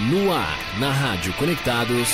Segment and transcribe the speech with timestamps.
[0.00, 2.08] No ar, na Rádio Conectados.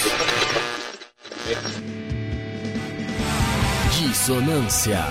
[3.93, 5.05] Dissonância.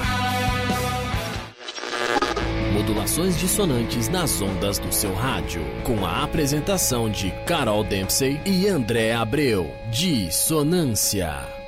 [2.73, 5.63] Modulações dissonantes nas ondas do seu rádio.
[5.83, 9.71] Com a apresentação de Carol Dempsey e André Abreu.
[9.91, 11.62] Dissonância.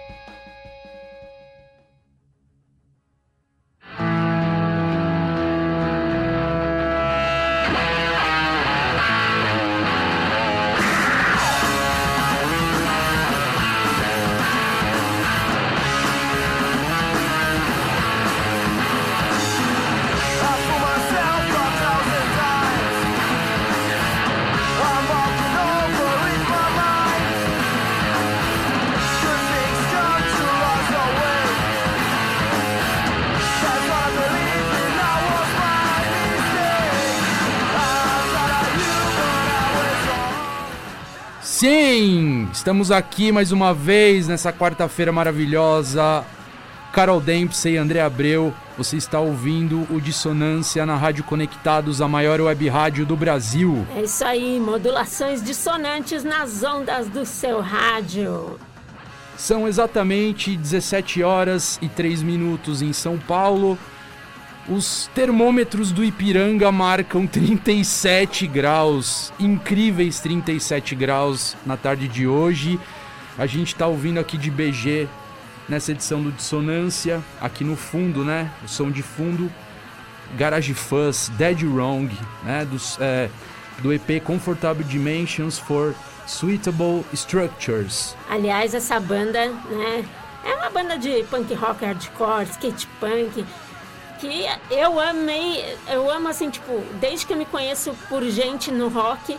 [42.66, 46.26] Estamos aqui mais uma vez nessa quarta-feira maravilhosa.
[46.92, 52.42] Carol Dempsey e André Abreu, você está ouvindo o Dissonância na Rádio Conectados, a maior
[52.42, 53.86] web rádio do Brasil.
[53.96, 58.60] É isso aí, modulações dissonantes nas ondas do seu rádio.
[59.38, 63.78] São exatamente 17 horas e 3 minutos em São Paulo.
[64.68, 72.80] Os termômetros do Ipiranga marcam 37 graus, incríveis 37 graus na tarde de hoje.
[73.38, 75.08] A gente está ouvindo aqui de BG
[75.70, 78.50] nessa edição do Dissonância, aqui no fundo, né?
[78.64, 79.52] O som de fundo,
[80.36, 82.12] Garage Fuzz, Dead Wrong,
[82.44, 82.66] né?
[82.66, 83.30] Dos, é,
[83.84, 85.94] do EP Comfortable Dimensions for
[86.26, 88.18] Suitable Structures.
[88.28, 90.04] Aliás, essa banda, né?
[90.44, 93.46] É uma banda de punk rock hardcore, skate punk
[94.20, 98.88] que eu amei, eu amo assim, tipo, desde que eu me conheço por gente no
[98.90, 99.38] rock,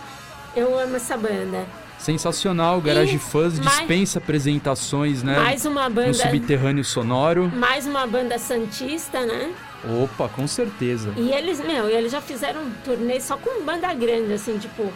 [0.55, 1.65] eu amo essa banda.
[1.99, 5.39] Sensacional, Garage E mais- dispensa apresentações, né?
[5.39, 7.51] Mais uma banda, No subterrâneo sonoro.
[7.55, 9.53] mais uma banda santista, né?
[10.03, 11.13] Opa, com certeza.
[11.17, 14.93] E eles, meu, eles já fizeram um turnê só com banda grande, assim, tipo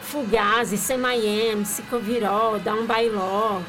[0.00, 3.60] Fugazi, Semi-M, Cicovirol, Dá um Bailó,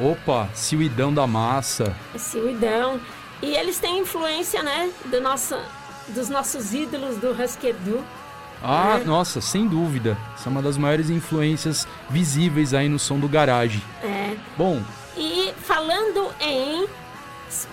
[0.00, 1.94] Opa, Silidão da Massa.
[2.16, 3.00] Silidão.
[3.42, 5.56] E eles têm influência, né, do nosso,
[6.08, 8.02] dos nossos ídolos do Husker Du.
[8.62, 9.04] Ah, É.
[9.04, 10.16] nossa, sem dúvida.
[10.34, 13.80] Essa é uma das maiores influências visíveis aí no som do garage.
[14.02, 14.34] É.
[14.56, 14.82] Bom,
[15.16, 16.86] E falando em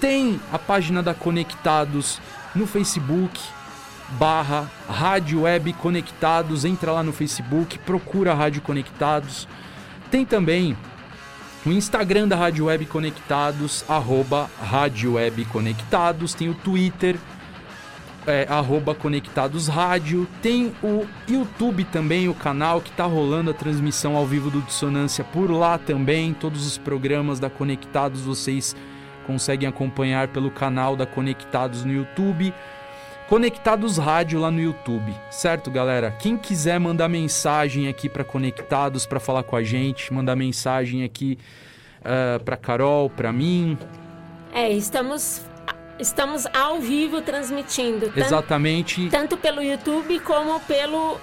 [0.00, 2.20] Tem a página da Conectados
[2.54, 3.40] no Facebook,
[4.10, 6.64] barra Rádio Web Conectados.
[6.64, 9.48] Entra lá no Facebook, procura a Rádio Conectados.
[10.10, 10.76] Tem também
[11.64, 16.34] o Instagram da Rádio Web Conectados, arroba Rádio Web Conectados.
[16.34, 17.16] Tem o Twitter,
[18.26, 20.26] é, arroba Conectados Rádio.
[20.42, 25.24] Tem o YouTube também, o canal que tá rolando a transmissão ao vivo do Dissonância
[25.24, 26.32] por lá também.
[26.34, 28.74] Todos os programas da Conectados vocês
[29.26, 32.52] conseguem acompanhar pelo canal da Conectados no YouTube.
[33.28, 36.12] Conectados Rádio lá no YouTube, certo, galera?
[36.12, 41.36] Quem quiser mandar mensagem aqui para Conectados para falar com a gente, mandar mensagem aqui
[42.02, 43.76] uh, para Carol, para mim,
[44.52, 45.42] É, estamos,
[45.98, 49.08] estamos ao vivo transmitindo, exatamente.
[49.10, 51.18] tanto pelo YouTube como pelo,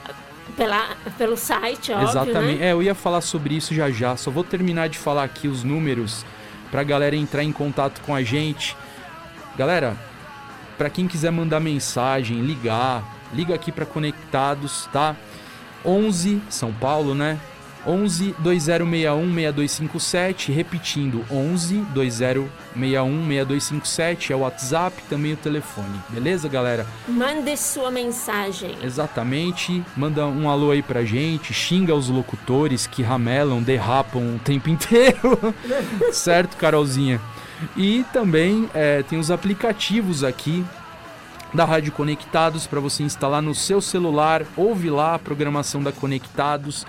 [0.56, 2.60] pela, pelo site, óbvio, Exatamente.
[2.60, 2.68] né?
[2.68, 4.16] É, eu ia falar sobre isso já já.
[4.16, 6.26] Só vou terminar de falar aqui os números
[6.72, 8.76] pra galera entrar em contato com a gente.
[9.58, 9.96] Galera,
[10.78, 13.04] pra quem quiser mandar mensagem, ligar,
[13.34, 15.16] liga aqui pra Conectados, tá?
[15.86, 17.40] 11 São Paulo, né?
[17.86, 26.00] 11 2061 6257, repetindo 11 2061 6257 é o WhatsApp, também o telefone.
[26.10, 26.86] Beleza, galera?
[27.08, 28.78] Mande sua mensagem.
[28.82, 29.84] Exatamente.
[29.96, 35.54] Manda um alô aí pra gente, xinga os locutores que ramelam, derrapam o tempo inteiro.
[36.12, 37.20] certo, Carolzinha?
[37.78, 40.64] E também é, tem os aplicativos aqui
[41.54, 44.44] da Rádio Conectados para você instalar no seu celular.
[44.58, 46.86] Ouve lá a programação da Conectados.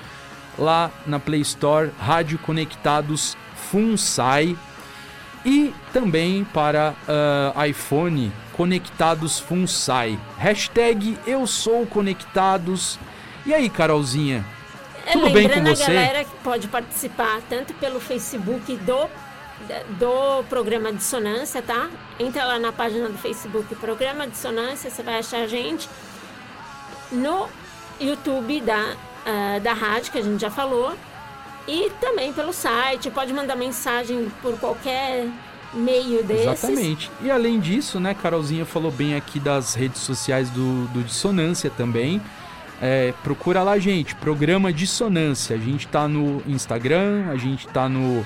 [0.59, 3.37] Lá na Play Store, Rádio Conectados
[3.71, 4.56] FUNSAI.
[5.45, 10.19] E também para uh, iPhone, Conectados FUNSAI.
[10.39, 12.99] Hashtag Eu Sou Conectados.
[13.45, 14.45] E aí, Carolzinha?
[15.12, 15.83] Tudo bem com você?
[15.83, 19.09] a galera que pode participar tanto pelo Facebook do,
[19.99, 21.91] do programa Dissonância, tá?
[22.19, 25.89] Entra lá na página do Facebook Programa Dissonância, você vai achar a gente.
[27.12, 27.49] No
[28.01, 30.94] YouTube da, uh, da rádio, que a gente já falou.
[31.67, 35.29] E também pelo site, pode mandar mensagem por qualquer
[35.73, 36.65] meio desses.
[36.65, 37.11] Exatamente.
[37.23, 42.21] E além disso, né, Carolzinha falou bem aqui das redes sociais do, do Dissonância também.
[42.81, 45.56] É, procura lá, gente, programa Dissonância.
[45.56, 48.25] A gente tá no Instagram, a gente tá no,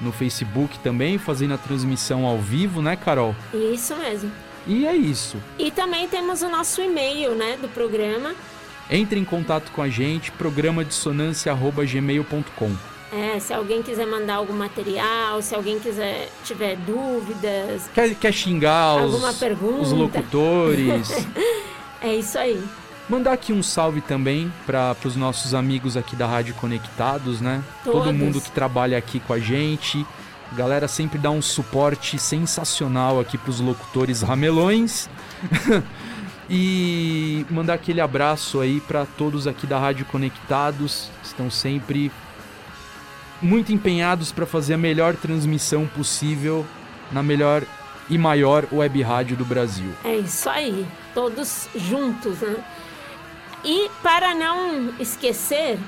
[0.00, 3.34] no Facebook também, fazendo a transmissão ao vivo, né, Carol?
[3.52, 4.30] Isso mesmo.
[4.66, 5.36] E é isso.
[5.58, 8.34] E também temos o nosso e-mail, né, do programa,
[8.90, 12.76] entre em contato com a gente, programadissonância.gmail.com.
[13.10, 17.88] É, se alguém quiser mandar algum material, se alguém quiser tiver dúvidas.
[17.94, 19.14] Quer, quer xingar os,
[19.80, 21.26] os locutores.
[22.02, 22.62] é isso aí.
[23.08, 27.64] Mandar aqui um salve também para os nossos amigos aqui da Rádio Conectados, né?
[27.82, 28.04] Todos.
[28.04, 30.04] Todo mundo que trabalha aqui com a gente.
[30.52, 35.08] A galera sempre dá um suporte sensacional aqui para os locutores ramelões.
[36.50, 42.10] E mandar aquele abraço aí para todos aqui da Rádio Conectados, estão sempre
[43.40, 46.66] muito empenhados para fazer a melhor transmissão possível
[47.12, 47.62] na melhor
[48.10, 49.92] e maior web rádio do Brasil.
[50.04, 52.56] É isso aí, todos juntos, né?
[53.64, 55.78] E para não esquecer,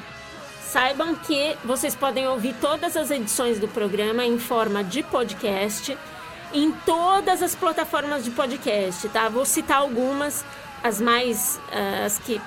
[0.63, 5.97] saibam que vocês podem ouvir todas as edições do programa em forma de podcast
[6.53, 9.29] em todas as plataformas de podcast, tá?
[9.29, 10.45] Vou citar algumas,
[10.83, 12.41] as mais uh, as que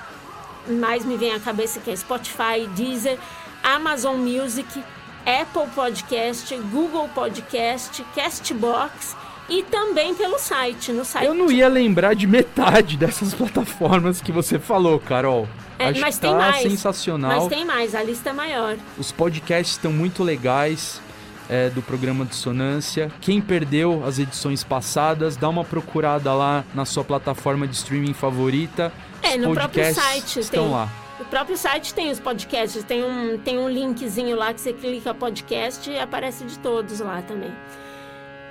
[0.68, 3.18] mais me vêm à cabeça que é Spotify, Deezer,
[3.64, 4.84] Amazon Music,
[5.26, 9.16] Apple Podcast, Google Podcast, Castbox
[9.50, 11.26] e também pelo site, no site.
[11.26, 15.48] Eu não ia lembrar de metade dessas plataformas que você falou, Carol.
[15.80, 16.62] É, Acho mas que tem tá mais.
[16.62, 17.42] sensacional.
[17.42, 18.78] Mas tem mais, a lista é maior.
[18.98, 21.02] Os podcasts estão muito legais
[21.50, 23.12] é, do programa Dissonância.
[23.22, 28.92] Quem perdeu as edições passadas, dá uma procurada lá na sua plataforma de streaming favorita.
[29.22, 30.74] É, no próprio podcasts site estão tem.
[30.74, 30.90] lá.
[31.20, 35.14] No próprio site tem os podcasts, tem um, tem um linkzinho lá que você clica
[35.14, 37.52] podcast e aparece de todos lá também.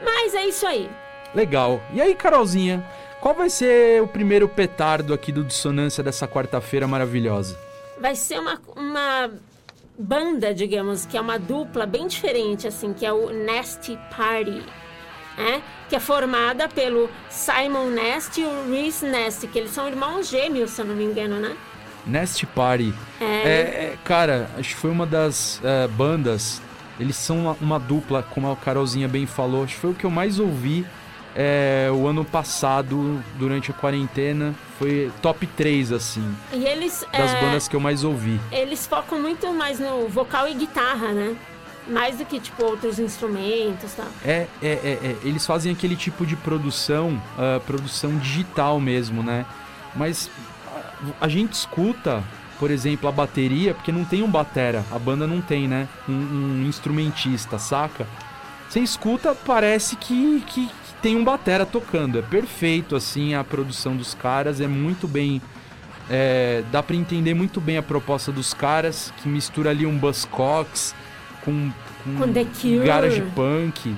[0.05, 0.89] Mas é isso aí.
[1.35, 1.83] Legal.
[1.93, 2.85] E aí, Carolzinha,
[3.21, 7.59] qual vai ser o primeiro petardo aqui do Dissonância dessa quarta-feira maravilhosa?
[8.01, 9.31] Vai ser uma, uma
[9.99, 14.63] banda, digamos, que é uma dupla bem diferente, assim, que é o Nasty Party.
[15.37, 15.63] né?
[15.89, 20.71] que é formada pelo Simon Nest e o Reese Nest, que eles são irmãos gêmeos,
[20.71, 21.55] se eu não me engano, né?
[22.07, 22.95] Nest Party.
[23.21, 26.63] É, É, é, cara, acho que foi uma das é, bandas.
[26.99, 29.65] Eles são uma, uma dupla, como a Carolzinha bem falou.
[29.65, 30.87] Acho que foi o que eu mais ouvi
[31.35, 34.55] é, o ano passado, durante a quarentena.
[34.79, 38.41] Foi top 3, assim, E eles, das é, bandas que eu mais ouvi.
[38.51, 41.37] eles focam muito mais no vocal e guitarra, né?
[41.87, 44.07] Mais do que, tipo, outros instrumentos e tal.
[44.25, 49.45] É, é, é, é, eles fazem aquele tipo de produção, ah, produção digital mesmo, né?
[49.95, 50.31] Mas
[51.21, 52.23] a, a gente escuta,
[52.59, 55.89] por exemplo, a bateria, porque não tem um batera, a banda não tem, né?
[56.09, 58.07] Um, um instrumentista, saca?
[58.69, 60.71] Você escuta, parece que, que
[61.03, 62.19] tem um batera tocando.
[62.19, 65.43] É perfeito, assim, a produção dos caras, é muito bem.
[66.11, 70.95] é, dá pra entender muito bem a proposta dos caras, que mistura ali um Buzzcocks
[71.45, 71.71] com,
[72.19, 72.85] Com The Cure.
[72.87, 73.95] garage punk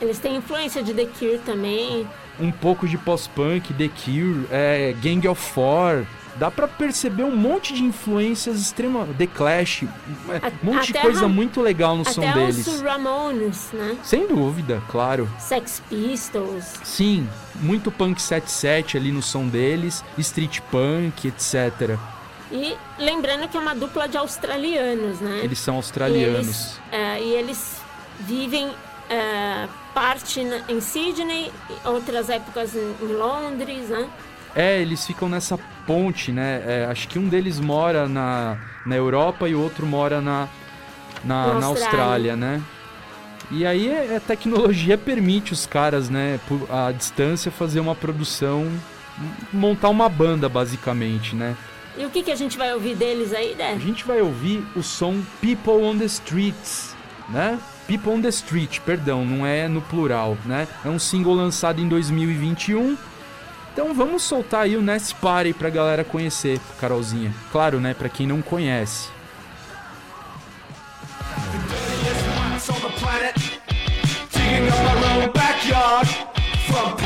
[0.00, 2.06] Eles têm influência de The Cure também.
[2.40, 6.04] um pouco de pós-punk, The Cure, é, Gang of Four.
[6.38, 9.06] Dá pra perceber um monte de influências extrema.
[9.18, 12.66] The Clash, é, um monte de até coisa Ram- muito legal no som Até deles.
[12.66, 13.96] os Ramones, né?
[14.04, 15.28] Sem dúvida, claro.
[15.38, 16.64] Sex Pistols.
[16.84, 21.98] Sim, muito punk 77 ali no som deles, street punk, etc.
[22.52, 25.40] E lembrando que é uma dupla de australianos, né?
[25.42, 26.36] Eles são E australianos.
[26.46, 27.76] eles, é, e eles
[28.20, 28.70] vivem
[29.10, 34.06] é, parte na- em Sydney, e outras épocas em, em Londres, né?
[34.54, 36.62] É, eles ficam nessa ponte, né?
[36.66, 40.48] É, acho que um deles mora na, na Europa e o outro mora na,
[41.24, 41.66] na, Na na Austrália.
[41.66, 42.62] Austrália, né?
[43.50, 48.70] E aí é- a tecnologia permite os caras, né, por a distância, fazer uma produção,
[49.52, 51.56] montar uma banda, basicamente, né?
[51.96, 53.78] E o que, que a gente vai ouvir deles aí, A Dé?
[53.78, 56.94] gente vai ouvir o som People on the Streets,
[57.28, 57.58] né?
[57.88, 60.68] People on the Street, perdão, não é no plural, né?
[60.84, 62.96] É um single lançado em 2021.
[63.80, 67.32] Então vamos soltar aí o Nest Party pra galera conhecer, Carolzinha.
[67.52, 69.08] Claro, né, pra quem não conhece.
[76.66, 76.98] From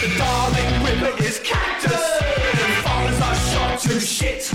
[0.00, 0.82] The Darling
[1.18, 1.92] is cactus.
[2.86, 4.48] Are shot to shit.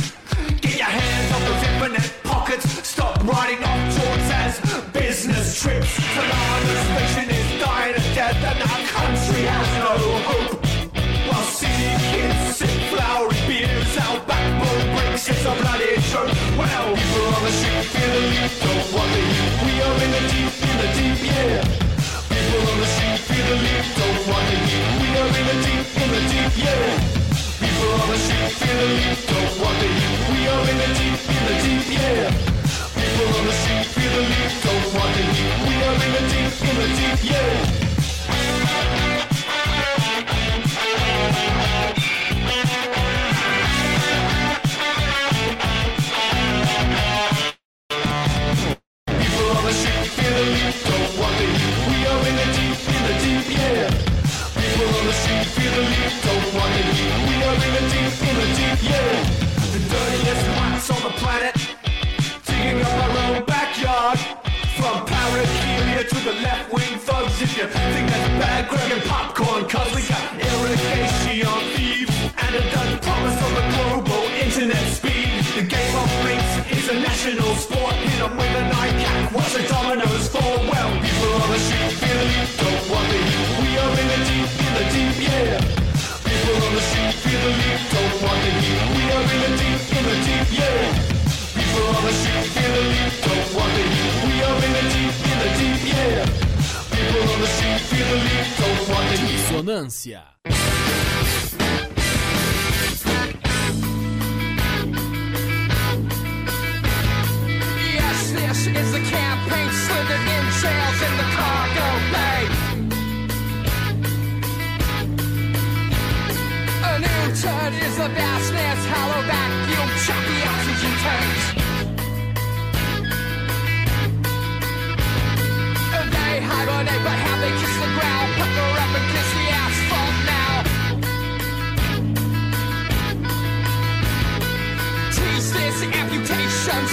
[0.62, 2.88] Get your hands off pockets.
[2.88, 4.60] Stop writing off tours as
[4.94, 6.00] business trips.
[6.00, 9.96] Nation is dying death, and our country has no
[10.30, 10.66] hope.
[11.28, 15.28] While city kids sip flowery beers, our backbone breaks.
[16.58, 17.03] Well.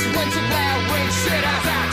[0.06, 1.12] Winter bad wait.
[1.12, 1.89] shit out.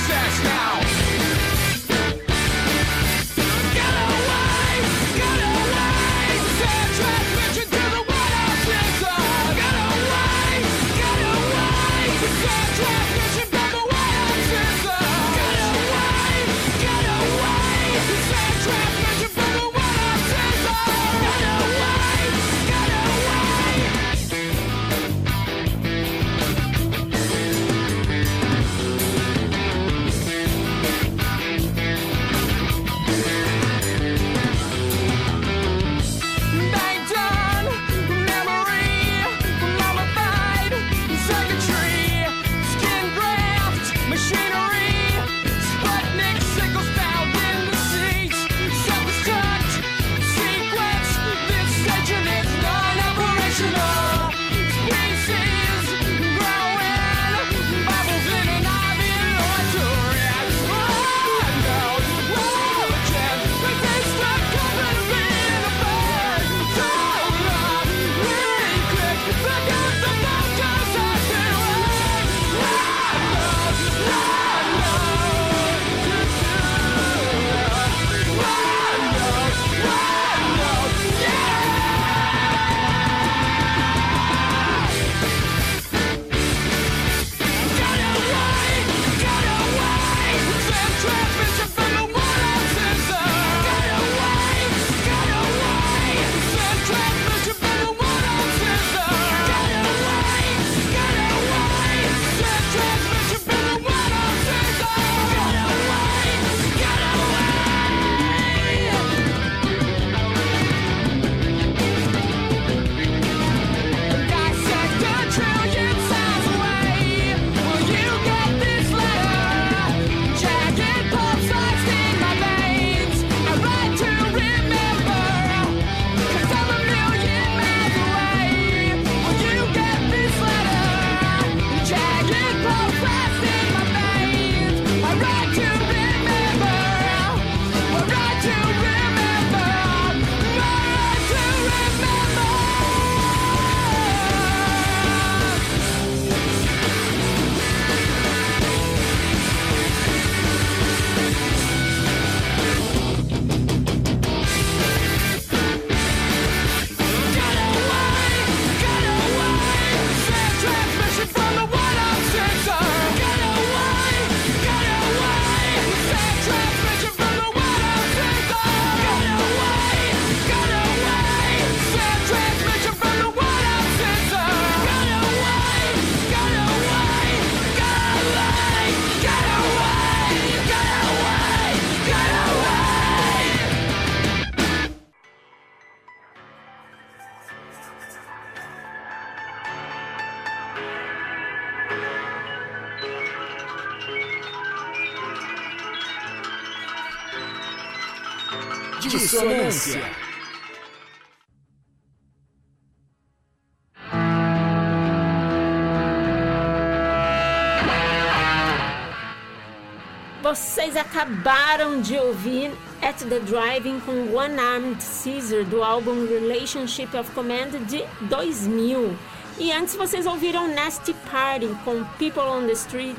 [210.47, 217.29] Vocês acabaram de ouvir At the Driving com One Armed Caesar do álbum Relationship of
[217.31, 219.13] Command de 2000.
[219.59, 223.17] E antes vocês ouviram Nasty Party com People on the Street,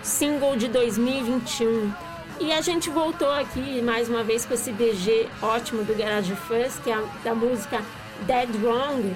[0.00, 1.92] single de 2021.
[2.38, 6.78] E a gente voltou aqui mais uma vez com esse BG ótimo do Garage Fuzz,
[6.84, 7.82] que é da música
[8.28, 9.12] Dead Wrong,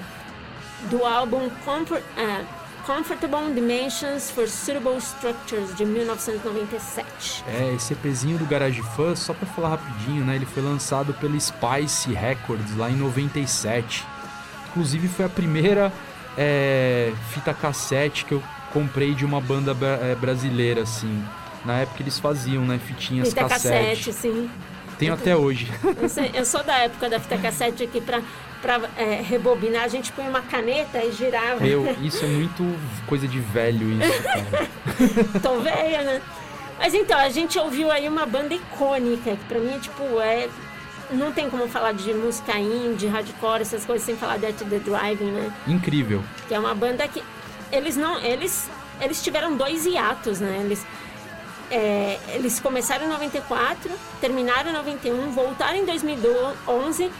[0.89, 2.43] do álbum Comfort, ah,
[2.85, 7.43] Comfortable Dimensions for Suitable Structures de 1997.
[7.47, 10.35] É, esse EPzinho do Garage Fuzz, só pra falar rapidinho, né?
[10.35, 14.05] Ele foi lançado pela Spice Records lá em 97.
[14.69, 15.91] Inclusive foi a primeira
[16.37, 21.23] é, fita cassete que eu comprei de uma banda é, brasileira, assim.
[21.65, 22.77] Na época eles faziam, né?
[22.77, 23.89] Fitinhas Fita cassete.
[24.05, 24.49] cassete, sim.
[24.99, 25.69] Tenho até hoje.
[26.01, 28.21] Eu, sei- eu sou da época da fita cassete aqui pra,
[28.65, 29.83] pra é, rebobinar.
[29.83, 31.65] A gente põe uma caneta e girava.
[31.65, 32.63] Eu, isso é muito
[33.05, 35.39] coisa de velho, isso, cara.
[35.39, 36.21] Tô velha, né?
[36.79, 40.49] Mas então, a gente ouviu aí uma banda icônica, que pra mim é tipo, é.
[41.11, 44.79] Não tem como falar de música indie, hardcore, essas coisas sem falar de At the
[44.79, 45.53] Driving, né?
[45.67, 46.23] Incrível.
[46.47, 47.23] Que é uma banda que.
[47.71, 48.19] Eles não.
[48.19, 48.67] Eles,
[48.99, 50.61] eles tiveram dois hiatos, né?
[50.65, 50.83] Eles.
[51.69, 57.11] é, eles começaram em 94, terminaram em 91, voltaram em 2011,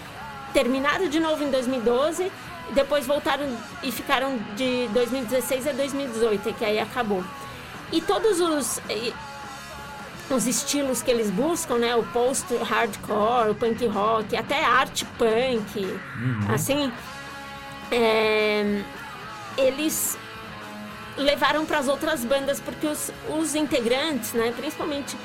[0.56, 2.32] terminaram de novo em 2012,
[2.70, 3.46] e depois voltaram
[3.84, 7.22] e ficaram de 2016 a 2018, que aí acabou.
[7.92, 8.80] E todos os,
[10.30, 11.94] os estilos que eles buscam, né?
[11.94, 16.00] O post-hardcore, o punk rock, até art punk,
[16.54, 16.90] assim,
[17.92, 18.82] é,
[19.58, 20.18] eles
[21.18, 25.18] levaram para as outras bandas porque os, os integrantes, né, principalmente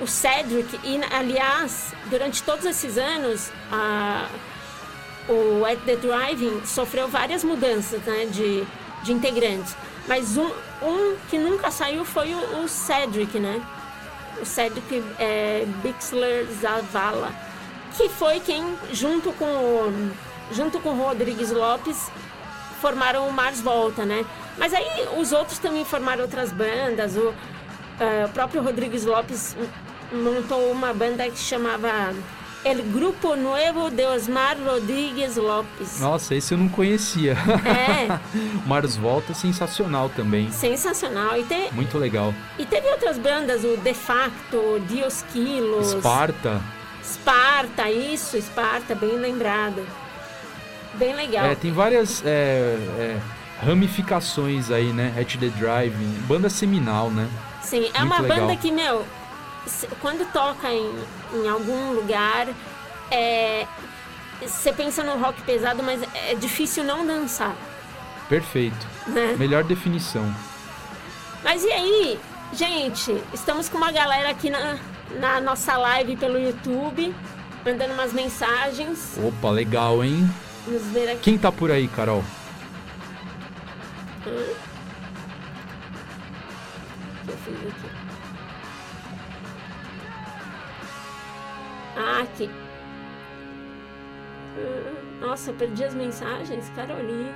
[0.00, 4.28] o Cedric e aliás durante todos esses anos a,
[5.28, 8.64] o At the Driving sofreu várias mudanças né, de,
[9.02, 10.50] de integrantes, mas um,
[10.82, 13.62] um que nunca saiu foi o, o Cedric, né?
[14.40, 17.32] O Cedric é, Bixler Zavala,
[17.96, 20.12] que foi quem junto com o,
[20.52, 22.10] junto com Rodrigues Lopes
[22.80, 24.26] formaram o Mars Volta, né?
[24.58, 27.16] Mas aí os outros também formaram outras bandas.
[27.16, 27.32] O,
[27.98, 29.56] eh, o próprio Rodrigues Lopes
[30.12, 32.14] montou uma banda que chamava
[32.64, 36.00] El Grupo Nuevo de Osmar Rodrigues Lopes.
[36.00, 37.36] Nossa, esse eu não conhecia.
[37.66, 38.18] É,
[38.66, 40.50] Mars Volta sensacional também.
[40.50, 41.36] sensacional.
[41.38, 42.32] E, te, Muito legal.
[42.58, 46.60] e teve outras bandas, o De Facto, Diosquilos, Esparta.
[47.04, 49.86] Sparta, isso, Sparta, bem lembrado.
[50.94, 51.44] Bem legal.
[51.44, 53.18] É, tem várias é, é,
[53.62, 55.12] ramificações aí, né?
[55.20, 56.14] At the Driving.
[56.26, 57.28] Banda seminal, né?
[57.60, 58.38] Sim, é Muito uma legal.
[58.38, 59.04] banda que, meu,
[60.00, 60.94] quando toca em,
[61.34, 62.48] em algum lugar,
[63.10, 63.66] é,
[64.40, 67.54] você pensa no rock pesado, mas é difícil não dançar,
[68.28, 68.86] Perfeito.
[69.06, 69.34] né?
[69.38, 70.34] Melhor definição.
[71.42, 72.20] Mas e aí,
[72.52, 74.78] gente, estamos com uma galera aqui na,
[75.18, 77.14] na nossa live pelo YouTube,
[77.64, 79.16] mandando umas mensagens.
[79.22, 80.28] Opa, legal, hein?
[80.66, 81.20] Vamos ver aqui.
[81.20, 82.24] Quem tá por aí, Carol?
[87.24, 87.83] que eu fiz aqui.
[91.96, 92.50] Ah, aqui.
[94.56, 97.32] Ah, Nossa, perdi as mensagens, Carolina.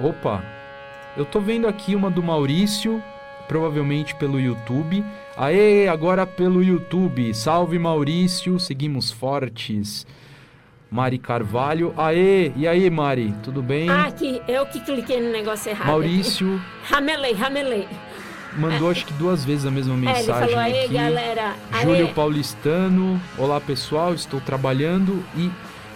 [0.00, 0.42] Opa,
[1.16, 3.02] eu tô vendo aqui uma do Maurício,
[3.48, 5.04] provavelmente pelo YouTube.
[5.36, 7.32] Aê, agora pelo YouTube.
[7.34, 10.06] Salve Maurício, seguimos fortes.
[10.90, 11.92] Mari Carvalho.
[11.96, 13.88] Aê, e aí Mari, tudo bem?
[13.88, 15.88] Ah, aqui, eu que cliquei no negócio errado.
[15.88, 16.60] Maurício.
[16.84, 17.88] Ramelei, ramelei.
[18.56, 20.88] Mandou acho que duas vezes a mesma É, mensagem falou, aqui.
[20.94, 21.54] galera.
[21.82, 22.08] Júlio.
[22.14, 23.20] Paulistano.
[23.38, 25.50] Olá pessoal, estou trabalhando e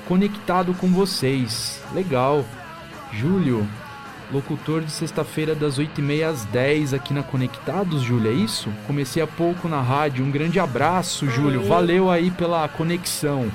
[0.06, 1.82] conectado com vocês.
[1.94, 2.44] Legal.
[3.12, 3.66] Júlio,
[4.32, 8.68] locutor de sexta-feira das 8h30 às 10 aqui na Conectados, Júlio, é isso?
[8.86, 10.24] Comecei há pouco na rádio.
[10.24, 11.64] Um grande abraço, Júlio.
[11.66, 13.50] Valeu aí pela conexão.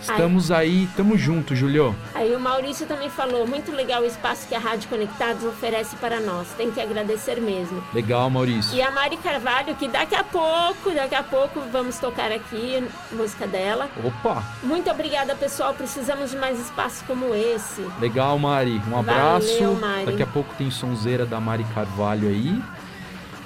[0.00, 1.94] Estamos aí, tamo junto, Júlio.
[2.14, 6.18] Aí o Maurício também falou, muito legal o espaço que a Rádio Conectados oferece para
[6.20, 6.48] nós.
[6.56, 7.82] Tem que agradecer mesmo.
[7.92, 8.74] Legal, Maurício.
[8.74, 12.82] E a Mari Carvalho, que daqui a pouco, daqui a pouco vamos tocar aqui
[13.12, 13.88] música dela.
[14.02, 15.74] Opa, Muito obrigada, pessoal.
[15.74, 17.86] Precisamos de mais espaços como esse.
[18.00, 18.80] legal, Mari.
[18.90, 19.52] Um abraço.
[19.54, 20.06] Valeu, Mari.
[20.06, 22.60] Daqui a pouco tem sonzeira da Mari Carvalho aí.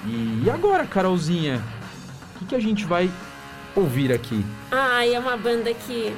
[0.07, 1.61] E agora, Carolzinha?
[2.35, 3.09] O que, que a gente vai
[3.75, 4.45] ouvir aqui?
[4.71, 6.15] Ah, e é uma banda que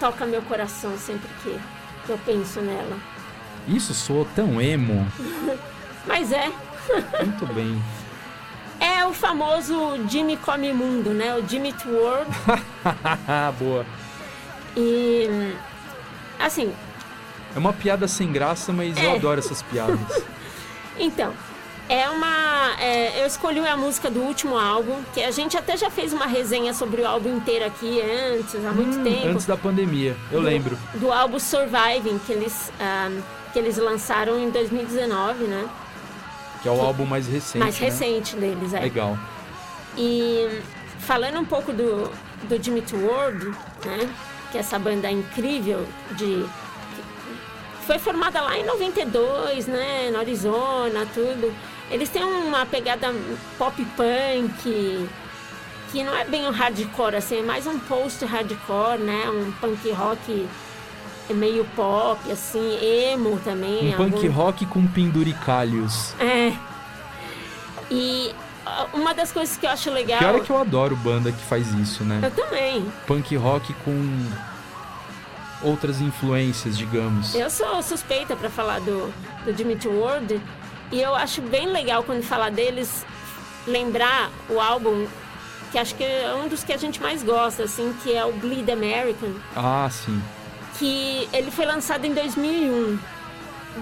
[0.00, 1.58] toca meu coração sempre que
[2.08, 2.96] eu penso nela.
[3.68, 5.06] Isso soou tão emo.
[6.06, 6.50] Mas é,
[7.22, 7.80] Muito bem.
[8.80, 11.34] é o famoso Jimmy Come Mundo, né?
[11.36, 12.30] O Jimmy World.
[13.60, 13.84] Boa.
[14.76, 15.54] E
[16.38, 16.72] assim,
[17.54, 19.16] É uma piada sem graça, mas eu É.
[19.16, 20.24] adoro essas piadas.
[20.98, 21.32] Então,
[21.92, 22.74] é uma.
[22.80, 26.26] é, eu escolhi a música do último álbum, que a gente até já fez uma
[26.26, 29.26] resenha sobre o álbum inteiro aqui antes, há muito Hum, tempo.
[29.28, 30.78] Antes da pandemia, eu do- lembro.
[30.94, 33.10] Do álbum Surviving, que eles, ah,
[33.52, 35.68] que eles lançaram em 2019, né?
[36.62, 37.58] Que é o álbum mais recente.
[37.58, 37.86] Mais né?
[37.86, 38.80] recente deles, é.
[38.80, 39.18] Legal.
[39.96, 40.60] E
[41.00, 42.08] falando um pouco do,
[42.44, 43.46] do Jimmy World,
[43.84, 44.08] né?
[44.52, 46.44] Que é essa banda incrível de.
[47.80, 50.10] que Foi formada lá em 92, né?
[50.12, 51.52] No Arizona, tudo.
[51.90, 53.12] Eles têm uma pegada
[53.58, 55.08] pop punk,
[55.90, 59.24] que não é bem um hardcore, assim, é mais um post-hardcore, né?
[59.28, 60.48] Um punk rock
[61.30, 62.78] meio pop, assim,
[63.12, 63.94] emo também.
[63.94, 66.14] Um punk algum- rock com penduricalhos.
[66.20, 66.52] É.
[67.90, 68.32] E
[68.92, 70.18] uma das coisas que eu acho legal.
[70.18, 72.20] Pior é que eu adoro banda que faz isso, né?
[72.22, 72.84] Eu também.
[73.06, 74.26] Punk rock com
[75.62, 77.34] outras influências, digamos.
[77.34, 79.12] Eu sou suspeita pra falar do,
[79.44, 80.40] do Dimitri Ward
[80.92, 83.04] e eu acho bem legal quando falar deles
[83.66, 85.06] lembrar o álbum
[85.70, 88.32] que acho que é um dos que a gente mais gosta, assim, que é o
[88.32, 90.20] Bleed American, Ah, sim.
[90.78, 92.98] que ele foi lançado em 2001,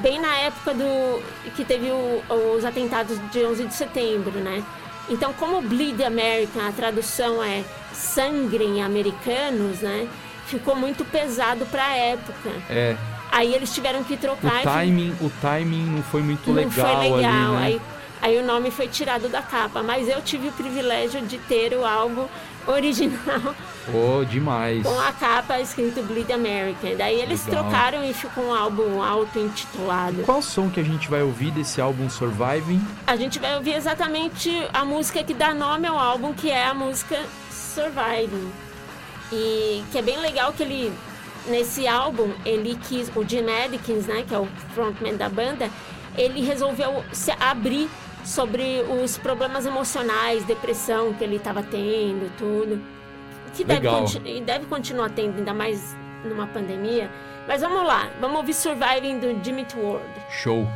[0.02, 1.22] bem na época do
[1.56, 2.22] que teve o-
[2.56, 4.62] os atentados de 11 de setembro, né?
[5.08, 10.06] Então, como Bleed American, a tradução é sangrem americanos, né?
[10.46, 12.50] Ficou muito pesado pra época.
[12.68, 12.94] É.
[13.30, 16.96] Aí eles tiveram que O trocar e timing, o timing não foi muito não legal,
[16.96, 17.30] foi legal.
[17.32, 17.58] ali, né?
[17.64, 17.80] aí,
[18.22, 19.82] aí o nome foi tirado da capa.
[19.82, 22.26] Mas eu tive o privilégio de ter o álbum
[22.66, 23.54] original
[23.94, 24.82] Oh, demais.
[24.82, 26.96] com a capa escrito Bleed American.
[26.96, 27.62] Daí eles Legal.
[27.64, 30.22] trocaram e ficou um álbum auto-intitulado.
[30.24, 32.80] Qual som que a gente vai ouvir desse álbum Surviving?
[33.06, 36.74] A gente vai ouvir exatamente a música que dá nome ao álbum, que é a
[36.74, 37.18] música
[37.50, 38.50] Surviving.
[39.32, 40.92] E que é bem legal que ele,
[41.48, 45.68] nesse álbum, ele quis, o Jim Adkins, né, que é o frontman da banda,
[46.16, 47.88] ele resolveu se abrir
[48.24, 52.80] sobre os problemas emocionais, depressão que ele estava tendo, tudo.
[53.54, 54.00] Que deve, Legal.
[54.02, 57.10] conti- e deve continuar tendo, ainda mais numa pandemia.
[57.46, 60.04] Mas vamos lá, vamos ouvir Surviving do Jimmy Ward.
[60.30, 60.66] Show.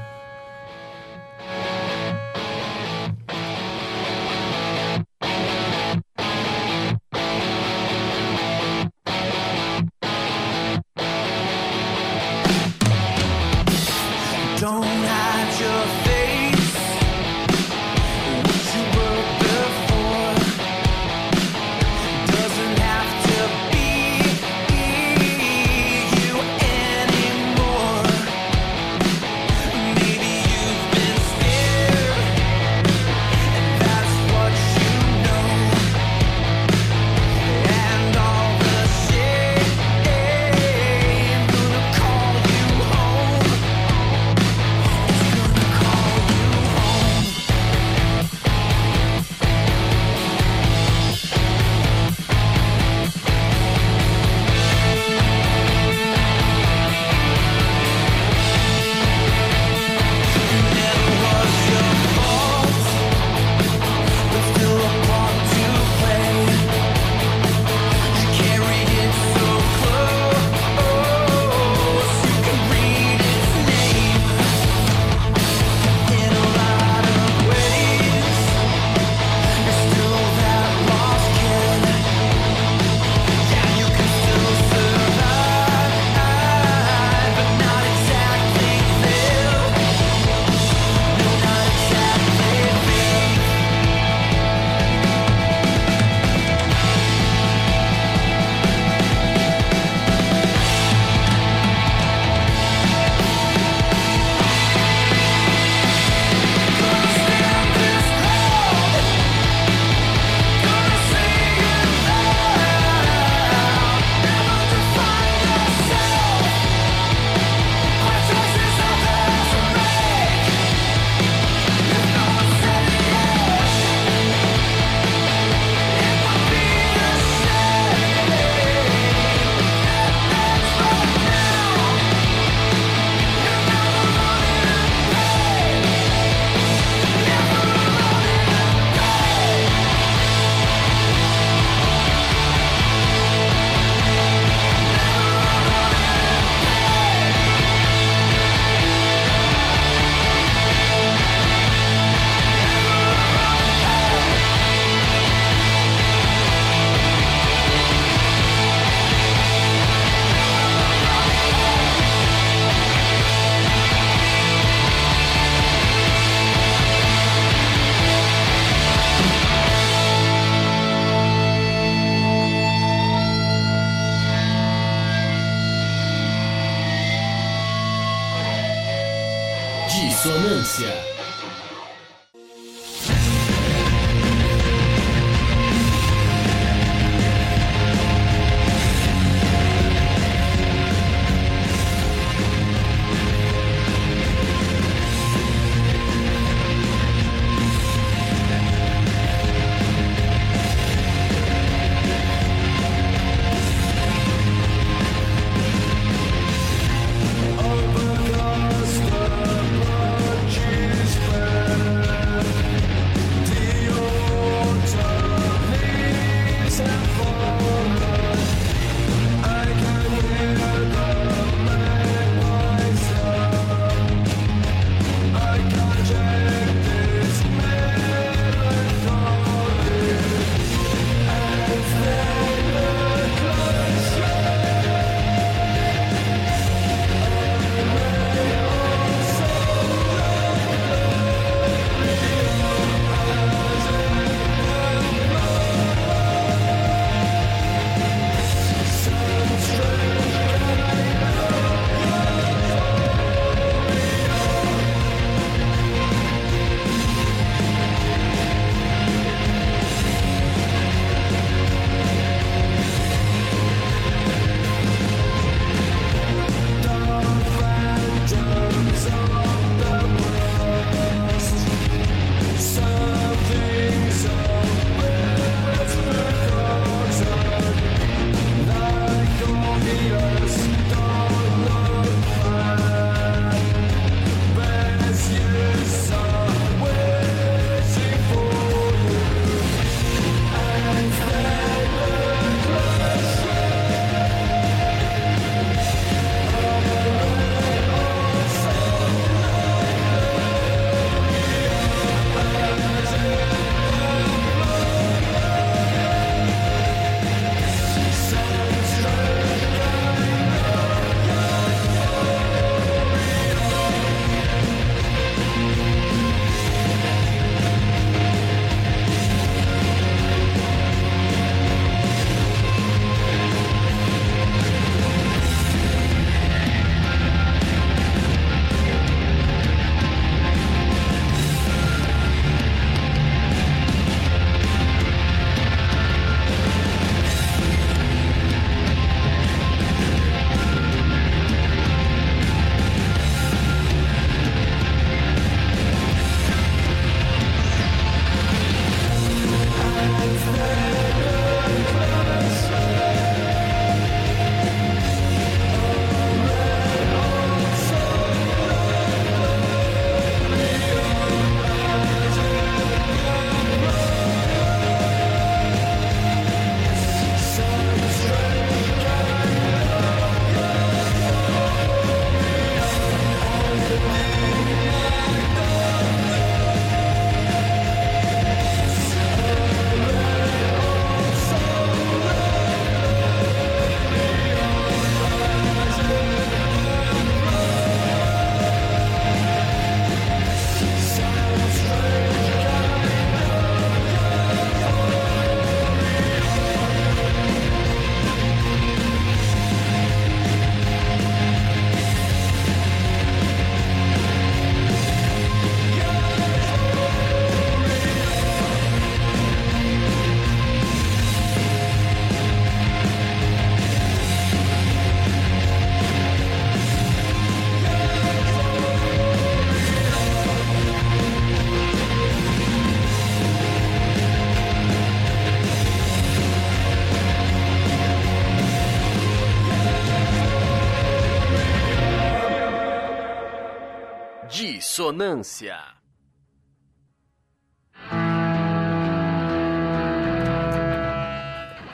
[434.92, 435.74] Dissonância.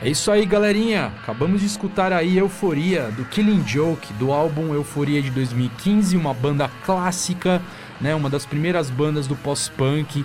[0.03, 1.13] É isso aí, galerinha.
[1.23, 6.69] Acabamos de escutar aí Euforia do Killing Joke, do álbum Euforia de 2015, uma banda
[6.85, 7.63] clássica,
[8.01, 8.17] né?
[8.17, 10.25] Uma das primeiras bandas do pós-punk,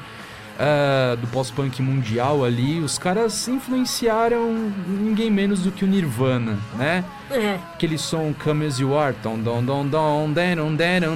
[0.59, 2.79] eh, do pós-punk mundial ali.
[2.79, 7.03] Os caras influenciaram ninguém menos do que o Nirvana, né?
[7.31, 7.57] É.
[7.73, 9.15] Aquele som Come As You Are,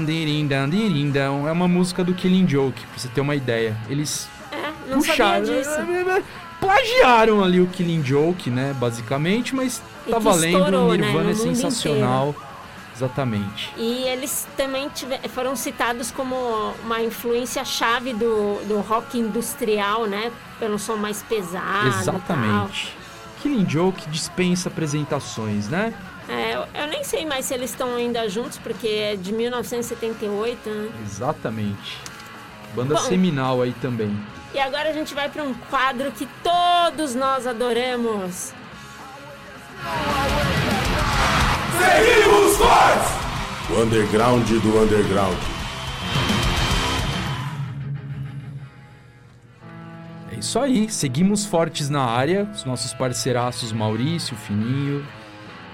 [0.06, 1.48] dirin, dan, dirin, dão.
[1.48, 3.76] é uma música do Killing Joke, pra você ter uma ideia.
[3.90, 5.60] Eles É, não puxaram, sabia
[6.04, 6.24] disso.
[6.60, 11.24] plagiaram ali o Killing Joke, né, basicamente, mas E tá valendo, estourou, o né, Nirvana
[11.26, 12.36] no é sensacional.
[12.98, 13.72] Exatamente.
[13.78, 16.36] E eles também tive- foram citados como
[16.84, 20.32] uma influência chave do, do rock industrial, né?
[20.60, 21.88] Pelo som mais pesado.
[22.00, 22.96] Exatamente.
[23.42, 25.94] Killing Joke dispensa apresentações, né?
[26.28, 30.90] É, eu, nem sei mais se eles estão ainda juntos, porque é de 1978, né?
[31.06, 31.98] Exatamente.
[32.76, 33.02] Banda Bom.
[33.02, 34.18] seminal aí também.
[34.54, 38.54] E agora a gente vai para um quadro que todos nós adoramos.
[41.78, 43.12] Seguimos fortes!
[43.70, 45.38] O underground do underground.
[50.32, 50.90] É isso aí.
[50.90, 52.50] Seguimos fortes na área.
[52.54, 55.06] Os nossos parceiraços Maurício, Fininho,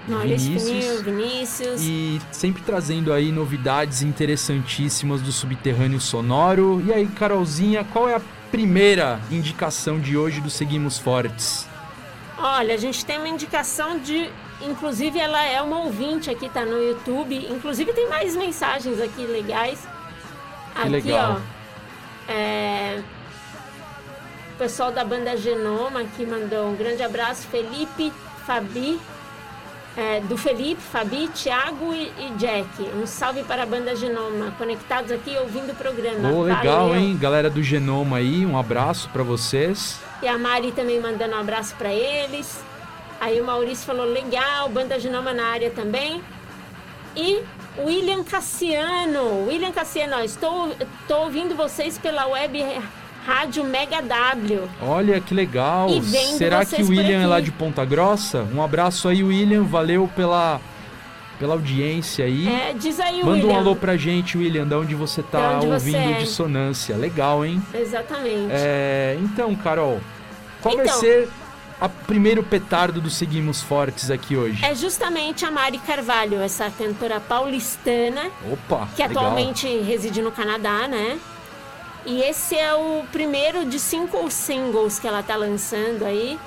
[0.08, 0.70] Maurício Vinícius.
[0.70, 1.80] Fininho, Vinícius.
[1.82, 6.82] E sempre trazendo aí novidades interessantíssimas do subterrâneo sonoro.
[6.86, 11.66] E aí, Carolzinha, qual é a primeira indicação de hoje do Seguimos Fortes?
[12.38, 14.30] Olha, a gente tem uma indicação de.
[14.60, 17.36] Inclusive, ela é uma ouvinte aqui, tá no YouTube.
[17.50, 19.86] Inclusive, tem mais mensagens aqui legais.
[20.74, 21.40] Aqui, legal.
[21.40, 22.32] ó.
[22.32, 23.02] É,
[24.54, 27.46] O pessoal da banda Genoma aqui mandou um grande abraço.
[27.48, 28.12] Felipe,
[28.46, 28.98] Fabi.
[29.96, 32.66] é, do Felipe, Fabi, Thiago e, e Jack.
[32.96, 34.52] Um salve para a banda Genoma.
[34.56, 36.32] Conectados aqui ouvindo o programa.
[36.32, 36.96] Ô, legal, Valeu.
[36.96, 37.16] hein?
[37.20, 40.00] Galera do Genoma aí, um abraço pra vocês.
[40.22, 42.64] E a Mari também mandando um abraço para eles.
[43.24, 46.20] Aí o Maurício falou, legal, Banda Genoma na área também.
[47.16, 47.40] E
[47.78, 49.46] William Cassiano.
[49.46, 52.62] William Cassiano, ó, estou, estou ouvindo vocês pela web
[53.24, 54.68] rádio Mega W.
[54.82, 55.88] Olha que legal.
[56.36, 58.46] Será que o William é lá de Ponta Grossa?
[58.54, 59.62] Um abraço aí, William.
[59.62, 60.60] Valeu pela,
[61.38, 62.46] pela audiência aí.
[62.46, 63.54] É, diz aí, Manda William.
[63.54, 66.18] um alô pra gente, William, de onde você tá onde você ouvindo é.
[66.18, 66.94] dissonância.
[66.94, 67.62] Legal, hein?
[67.72, 68.50] Exatamente.
[68.50, 69.98] É, então, Carol,
[70.60, 71.00] qual vai Então.
[71.00, 71.26] ser
[71.86, 74.64] o primeiro petardo do Seguimos Fortes aqui hoje?
[74.64, 79.24] É justamente a Mari Carvalho, essa cantora paulistana, Opa, que legal.
[79.24, 81.18] atualmente reside no Canadá, né?
[82.06, 86.38] E esse é o primeiro de cinco singles que ela tá lançando aí.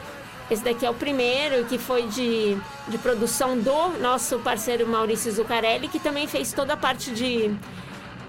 [0.49, 5.87] Esse daqui é o primeiro, que foi de, de produção do nosso parceiro Maurício Zuccarelli,
[5.87, 7.53] que também fez toda a parte de,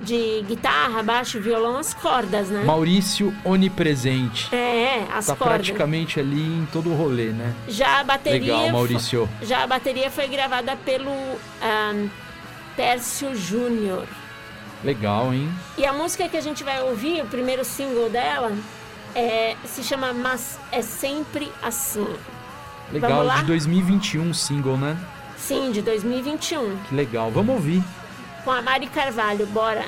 [0.01, 2.63] de guitarra, baixo, violão, as cordas, né?
[2.65, 4.55] Maurício onipresente.
[4.55, 5.57] É, as Tá cordas.
[5.57, 7.53] praticamente ali em todo o rolê, né?
[7.67, 8.55] Já a bateria.
[8.55, 9.29] Legal, Maurício.
[9.43, 11.11] Já a bateria foi gravada pelo
[11.61, 12.09] ahn,
[12.77, 14.07] Tércio Júnior.
[14.85, 15.51] Legal, hein?
[15.77, 18.53] E a música que a gente vai ouvir, o primeiro single dela,
[19.15, 22.07] é, se chama Mas é Sempre Assim.
[22.92, 24.96] Legal, de 2021 single, né?
[25.37, 26.77] Sim, de 2021.
[26.88, 27.31] Que legal.
[27.31, 27.83] Vamos ouvir.
[28.45, 29.85] Com a Mari Carvalho, bora.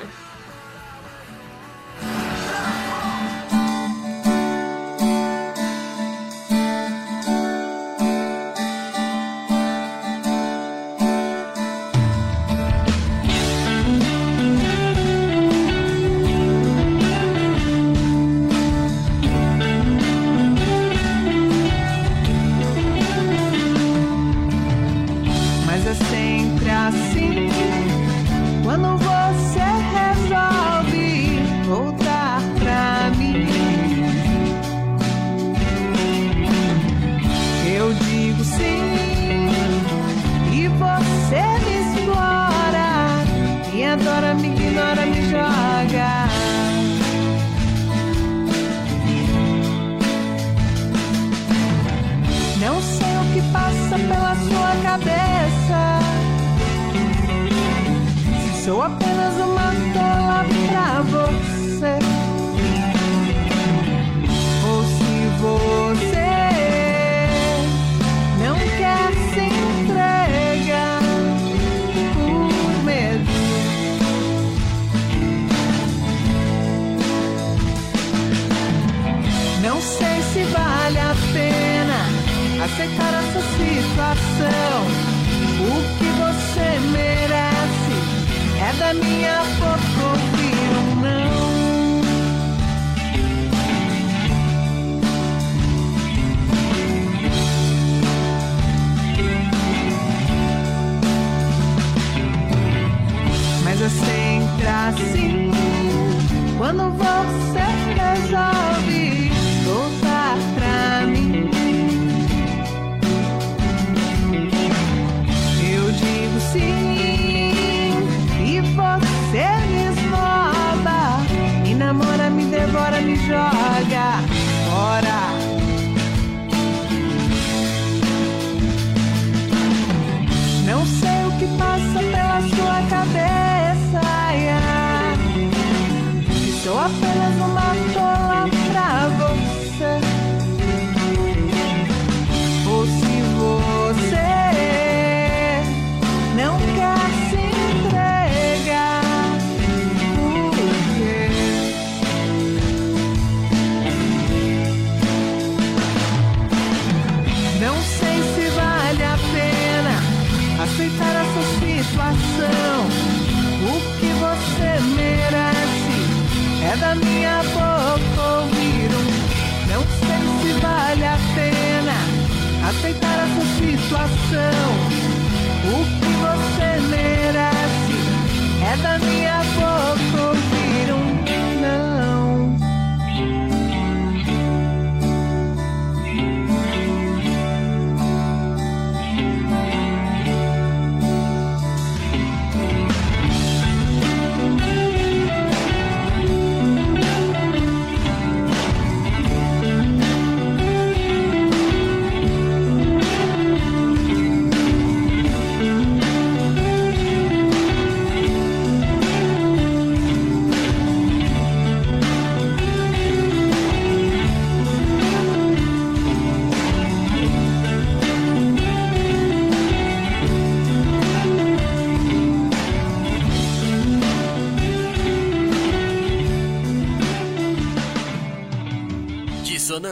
[174.31, 174.80] myself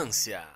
[0.10, 0.48] Dissonância.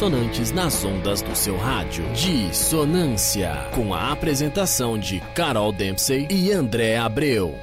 [0.00, 2.02] Dissonantes nas ondas do seu rádio.
[2.14, 7.54] Dissonância, com a apresentação de Carol Dempsey e André Abreu.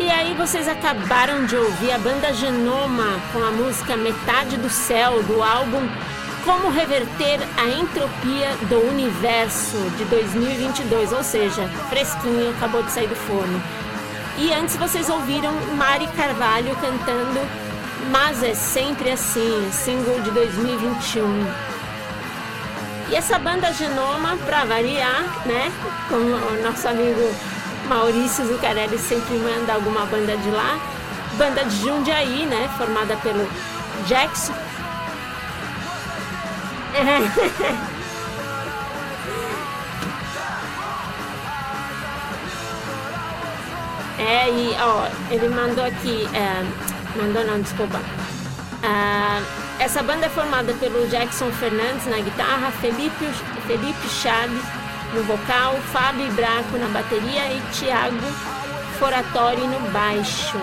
[0.00, 5.22] E aí vocês acabaram de ouvir a banda Genoma com a música Metade do Céu
[5.22, 5.88] do álbum
[6.44, 13.16] Como Reverter a Entropia do Universo de 2022, ou seja, fresquinho, acabou de sair do
[13.16, 13.62] forno.
[14.36, 17.40] E antes vocês ouviram Mari Carvalho cantando
[18.10, 21.24] Mas é sempre assim, single de 2021.
[23.08, 25.72] E essa banda Genoma, pra variar, né?
[26.08, 27.34] Como o nosso amigo
[27.88, 30.78] Maurício Zuccarelli sempre manda alguma banda de lá.
[31.38, 32.68] Banda de Jundiaí, né?
[32.76, 33.48] Formada pelo
[34.06, 34.52] Jackson.
[44.16, 46.26] É, e ó, ele mandou aqui.
[46.32, 46.64] é,
[47.20, 48.00] mandou não, desculpa.
[48.82, 49.42] Ah,
[49.78, 53.26] essa banda é formada pelo Jackson Fernandes na guitarra, Felipe,
[53.66, 54.62] Felipe Chaves
[55.14, 58.16] no vocal, Fábio Braco na bateria e Thiago
[58.98, 60.58] Foratori no baixo.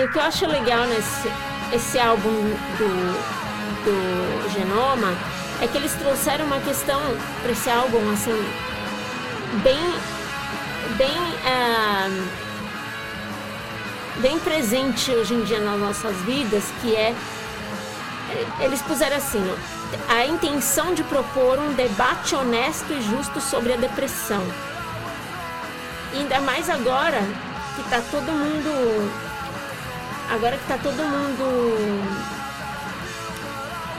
[0.00, 1.30] E o que eu acho legal nesse
[1.72, 2.30] esse álbum
[2.78, 2.90] do,
[3.84, 5.14] do Genoma
[5.60, 7.00] é que eles trouxeram uma questão
[7.42, 8.32] para esse álbum, assim,
[9.62, 9.78] bem,
[10.96, 12.08] bem, ah,
[14.16, 17.14] bem presente hoje em dia nas nossas vidas, que é,
[18.60, 19.44] eles puseram assim,
[20.08, 24.42] a intenção de propor um debate honesto e justo sobre a depressão.
[26.14, 27.20] Ainda mais agora
[27.76, 29.29] que tá todo mundo
[30.30, 32.00] agora que tá todo mundo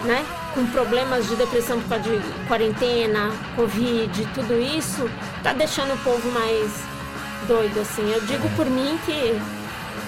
[0.03, 5.09] né, com problemas de depressão por causa de quarentena, covid, tudo isso,
[5.43, 6.71] tá deixando o povo mais
[7.47, 8.09] doido, assim.
[8.11, 9.39] Eu digo por mim que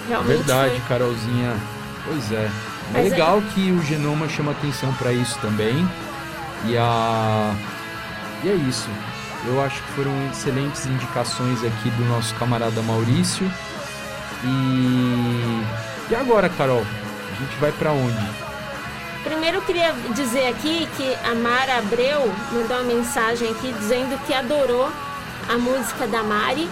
[0.08, 1.56] realmente Verdade, foi- Carolzinha.
[2.04, 2.44] Pois é.
[2.44, 2.50] É
[2.92, 5.88] Mas é- legal que o genoma chama atenção para isso também.
[6.66, 7.54] E a.
[8.42, 8.88] E é isso.
[9.46, 13.50] Eu acho que foram excelentes indicações aqui do nosso camarada Maurício.
[14.44, 15.62] E.
[16.10, 16.84] E agora, Carol?
[17.32, 18.16] A gente vai para onde?
[19.24, 24.32] Primeiro eu queria dizer aqui que a Mara Abreu mandou uma mensagem aqui dizendo que
[24.34, 24.90] adorou
[25.48, 26.68] a música da Mari.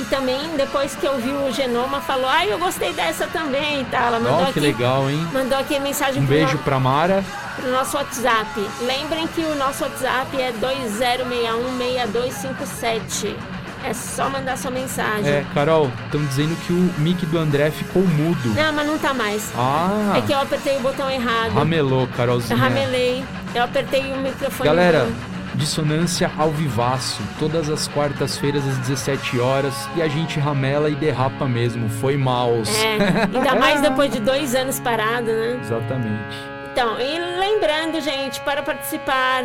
[0.00, 4.06] E também, depois que ouviu o Genoma, falou, ai, eu gostei dessa também e tal.
[4.06, 5.28] Ela mandou Ó, que aqui, legal, hein?
[5.32, 7.22] mandou aqui a mensagem Um beijo no- pra Mara.
[7.54, 8.48] pro nosso WhatsApp.
[8.80, 13.36] Lembrem que o nosso WhatsApp é 20616257.
[13.84, 15.26] É só mandar sua mensagem.
[15.28, 18.48] É, Carol, estão dizendo que o mic do André ficou mudo.
[18.54, 19.52] Não, mas não tá mais.
[19.56, 21.52] Ah, É que eu apertei o botão errado.
[21.52, 22.56] ramelou, Eu Carolzinha.
[22.56, 23.24] ramelei.
[23.54, 24.68] Eu apertei o microfone.
[24.68, 25.08] Galera,
[25.54, 31.44] dissonância ao vivaço, todas as quartas-feiras às 17 horas e a gente ramela e derrapa
[31.46, 32.50] mesmo, foi mal.
[32.52, 35.58] É, ainda mais depois de dois anos parado, né?
[35.62, 36.36] Exatamente.
[36.72, 39.44] Então, e lembrando, gente, para participar,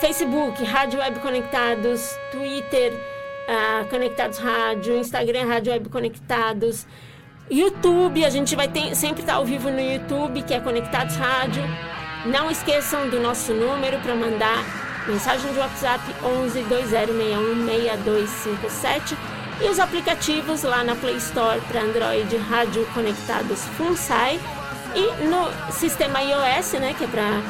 [0.00, 2.94] Facebook, Rádio Web Conectados, Twitter,
[3.50, 6.86] ah, Conectados Rádio, Instagram, Rádio Web Conectados,
[7.50, 11.62] YouTube, a gente vai ter, sempre estar ao vivo no YouTube, que é Conectados Rádio.
[12.26, 14.64] Não esqueçam do nosso número para mandar
[15.08, 19.16] mensagem de WhatsApp 11 2061 6257
[19.62, 24.38] e os aplicativos lá na Play Store para Android Rádio Conectados FunSai
[24.94, 27.42] e no sistema iOS, né, que é para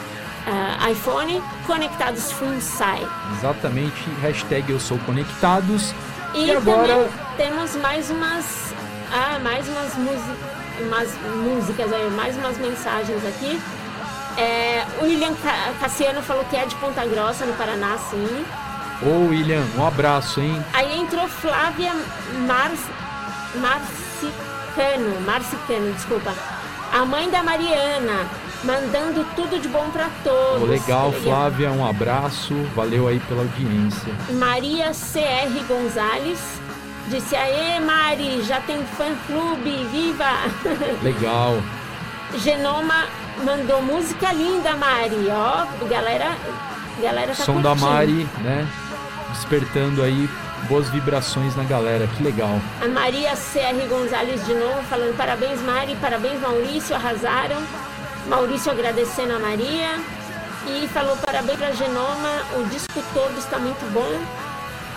[0.91, 3.07] iPhone, Conectados FunSai.
[3.38, 5.93] Exatamente, hashtag eu sou conectados.
[6.34, 8.72] E, E agora- temos mais umas,
[9.12, 9.93] ah, mais umas,
[10.80, 11.09] umas
[11.45, 13.61] músicas aí, mais umas mensagens aqui.
[14.36, 18.45] É, o William Ca- Cassiano falou que é de Ponta Grossa, no Paraná, sim.
[19.03, 20.64] Ô William, um abraço, hein?
[20.72, 21.93] Aí entrou Flávia
[22.47, 22.70] Mar...
[23.57, 26.32] Marcicano, Marcicano, desculpa.
[26.93, 28.26] A mãe da Mariana,
[28.65, 30.69] mandando tudo de bom pra todos.
[30.69, 34.13] Legal, Flávia, um abraço, valeu aí pela audiência.
[34.31, 36.39] Maria CR Gonzalez
[37.09, 40.31] disse: Aê, Mari, já tem fã-clube, viva!
[41.03, 41.61] Legal.
[42.39, 43.07] Genoma
[43.45, 45.27] mandou música linda, Mari.
[45.31, 46.37] Ó, galera,
[47.03, 47.91] galera tá Som da curtindo.
[47.91, 48.67] Mari, né?
[49.33, 50.29] Despertando aí
[50.69, 52.07] boas vibrações na galera.
[52.07, 52.61] Que legal.
[52.81, 53.87] A Maria C.R.
[53.89, 57.61] Gonzalez de novo falando parabéns, Mari, parabéns, Maurício, arrasaram.
[58.27, 59.99] Maurício agradecendo a Maria.
[60.66, 64.21] E falou parabéns pra Genoma, o disco todo está muito bom.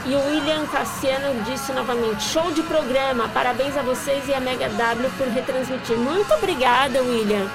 [0.05, 4.67] E o William Cassiano disse novamente, show de programa, parabéns a vocês e a Mega
[4.67, 5.97] W por retransmitir.
[5.97, 7.47] Muito obrigada, William.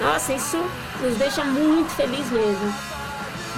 [0.00, 0.58] Nossa, isso
[1.00, 2.91] nos deixa muito feliz mesmo.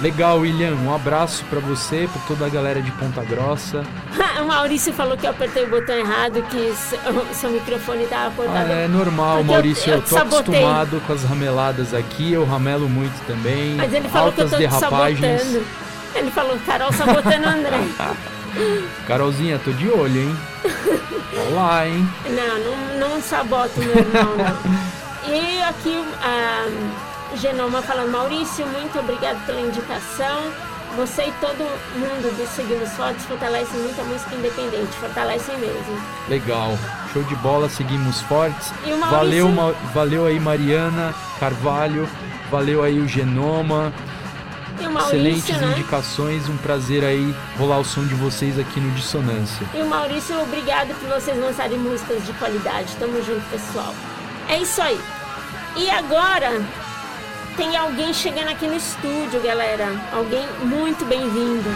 [0.01, 0.73] Legal, William.
[0.75, 3.83] Um abraço pra você, pra toda a galera de Ponta Grossa.
[4.41, 6.99] o Maurício falou que eu apertei o botão errado, que seu,
[7.33, 8.71] seu microfone estava Ah, cortado.
[8.71, 9.89] é normal, Porque eu- Maurício.
[9.91, 10.55] Eu, eu tô sabotei.
[10.55, 12.33] acostumado com as rameladas aqui.
[12.33, 13.75] Eu ramelo muito também.
[13.75, 15.41] Mas ele falou Altas que eu tô derrapagens.
[15.41, 15.65] sabotando.
[16.15, 17.79] Ele falou, Carol sabotando o André.
[19.07, 20.35] Carolzinha, tô de olho, hein?
[21.51, 22.07] Olá, hein?
[22.29, 22.59] Não,
[22.99, 25.33] não, não saboto meu irmão, não.
[25.33, 26.65] E aqui a
[27.37, 30.51] Genoma falando, Maurício, muito obrigado pela indicação.
[30.97, 31.57] Você e todo
[31.97, 36.01] mundo do Seguimos Fortes fortalecem muito a música independente, fortalecem mesmo.
[36.29, 36.77] Legal.
[37.11, 38.71] Show de bola, seguimos fortes.
[38.85, 42.07] E o Maurício- Valeu, Ma- valeu aí, Mariana Carvalho.
[42.49, 43.91] Valeu aí o Genoma.
[44.79, 45.67] E o Maurício, Excelentes né?
[45.71, 46.47] indicações.
[46.47, 49.65] Um prazer aí rolar o som de vocês aqui no Dissonância.
[49.73, 52.95] E o Maurício, obrigado por vocês lançarem músicas de qualidade.
[52.97, 53.93] Tamo junto, pessoal.
[54.47, 54.99] É isso aí.
[55.75, 56.61] E agora
[57.55, 59.87] tem alguém chegando aqui no estúdio, galera.
[60.11, 61.69] Alguém muito bem-vindo.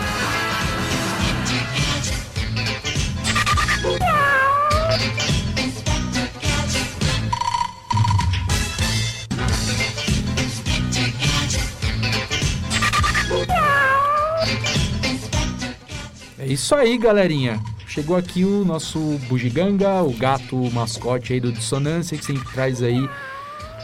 [16.37, 17.61] É isso aí, galerinha.
[17.87, 23.09] Chegou aqui o nosso bugiganga, o gato mascote aí do Dissonância, que sempre traz aí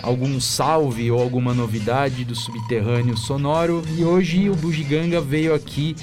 [0.06, 3.84] algum salve ou alguma novidade do subterrâneo sonoro.
[3.97, 5.95] E hoje o bugiganga veio aqui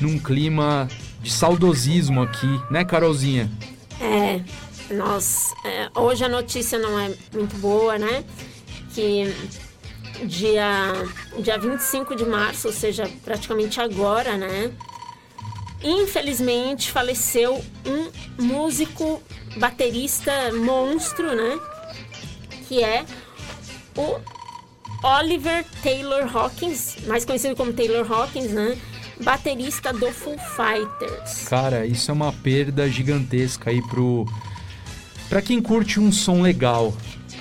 [0.00, 0.88] num clima
[1.20, 3.50] de saudosismo aqui, né, Carolzinha?
[4.00, 4.40] É,
[4.94, 5.52] nós.
[5.64, 8.24] é, hoje a notícia não é muito boa, né?
[8.94, 9.34] Que
[10.24, 10.92] dia,
[11.40, 14.70] dia 25 de março, ou seja, praticamente agora, né?
[15.82, 19.20] Infelizmente faleceu um músico
[19.56, 21.58] baterista monstro, né?
[22.68, 23.04] Que é
[23.98, 24.20] o
[25.02, 28.78] Oliver Taylor Hawkins, mais conhecido como Taylor Hawkins, né?
[29.20, 31.48] Baterista do Foo Fighters.
[31.48, 34.26] Cara, isso é uma perda gigantesca aí pro.
[35.28, 36.94] Pra quem curte um som legal,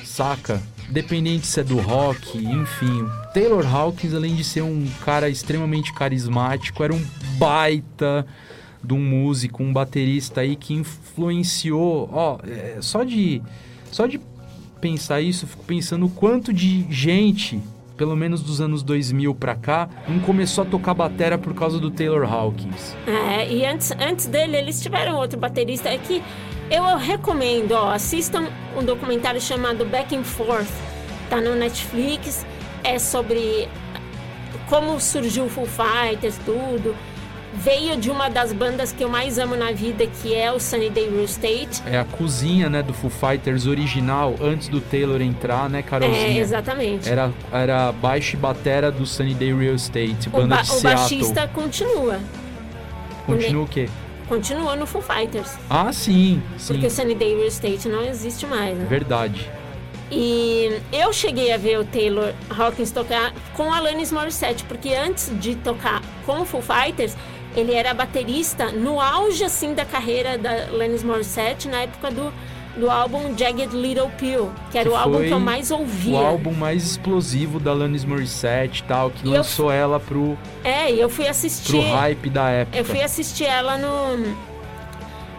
[0.03, 0.61] saca?
[0.89, 3.05] Dependente se é do rock, enfim.
[3.33, 7.05] Taylor Hawkins, além de ser um cara extremamente carismático, era um
[7.37, 8.25] baita
[8.83, 12.09] de um músico, um baterista aí que influenciou.
[12.11, 13.41] Ó, é, só de.
[13.91, 14.19] Só de
[14.77, 17.59] pensar isso, eu fico pensando o quanto de gente,
[17.95, 21.89] pelo menos dos anos 2000 pra cá, não começou a tocar batera por causa do
[21.91, 22.95] Taylor Hawkins.
[23.05, 25.89] É, e antes, antes dele, eles tiveram outro baterista.
[25.89, 26.21] É que
[26.69, 28.47] eu recomendo, ó, assistam
[28.77, 30.71] um documentário chamado Back and Forth.
[31.29, 32.45] Tá no Netflix.
[32.83, 33.67] É sobre
[34.69, 36.95] como surgiu o Foo Fighters, tudo.
[37.57, 40.89] Veio de uma das bandas que eu mais amo na vida, que é o Sunny
[40.89, 41.81] Day Real Estate.
[41.85, 46.27] É a cozinha, né, do Foo Fighters original, antes do Taylor entrar, né, Carolzinha?
[46.27, 47.09] É, exatamente.
[47.09, 50.73] Era, era baixo e batera do Sunny Day Real Estate, o, banda ba- de o
[50.75, 50.93] Seattle.
[51.19, 52.19] baixista continua.
[53.25, 53.89] Continua o quê?
[54.29, 55.53] Continua no Foo Fighters.
[55.69, 56.73] Ah, sim, sim.
[56.73, 58.85] Porque o Sunny Day Real Estate não existe mais, né?
[58.89, 59.49] Verdade.
[60.11, 65.31] E eu cheguei a ver o Taylor Hawkins tocar com a Alanis Morissette, porque antes
[65.39, 67.15] de tocar com o Foo Fighters,
[67.55, 72.31] ele era baterista no auge assim da carreira da Alanis Morissette, na época do,
[72.77, 76.13] do álbum Jagged Little Pill, que era Que o álbum que eu mais ouvia.
[76.13, 80.37] O álbum mais explosivo da Alanis Morissette e tal, que E eu- lançou ela pro,
[80.63, 81.71] É, e eu fui assistir.
[81.71, 82.77] pro hype da época.
[82.77, 84.35] Eu fui assistir ela no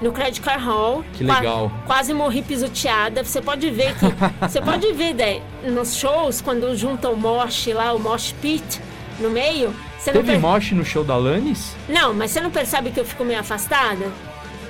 [0.01, 1.05] no Credit Card Hall.
[1.12, 1.72] Que Qua- legal.
[1.86, 3.22] quase morri pisoteada.
[3.24, 4.07] Você pode ver que
[4.49, 8.80] você pode ver né, nos shows quando junta o mosh lá, o mosh pit
[9.20, 9.74] no meio.
[9.99, 11.74] Você Teve per- mosh no show da Alanis?
[11.88, 14.07] não, mas você não percebe que eu fico meio afastada?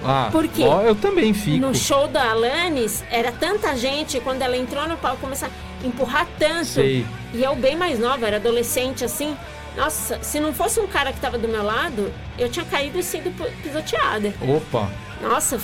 [0.05, 0.63] Ah, Por quê?
[0.65, 1.59] ó, eu também fico.
[1.67, 6.27] No show da Alanis, era tanta gente, quando ela entrou no palco, começou a empurrar
[6.39, 6.65] tanto.
[6.67, 7.05] Sei.
[7.35, 9.37] E eu bem mais nova, era adolescente assim.
[9.79, 13.03] Nossa, se não fosse um cara que tava do meu lado, eu tinha caído e
[13.03, 14.35] sido pi- pisoteada.
[14.43, 14.89] Opa,
[15.23, 15.59] Nossa,